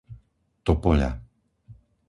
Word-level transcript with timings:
Topoľa 0.65 1.09